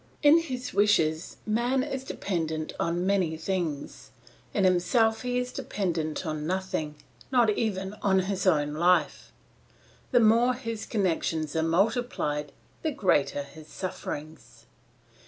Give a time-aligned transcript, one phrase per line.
[0.23, 4.09] In his wishes man is dependent on many things;
[4.51, 6.95] in himself he is dependent on nothing,
[7.31, 9.31] not even on his own life;
[10.09, 12.51] the more his connections are multiplied,
[12.81, 14.65] the greater his sufferings.